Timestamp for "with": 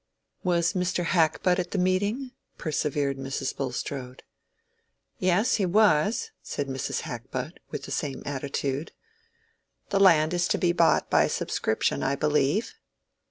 7.69-7.83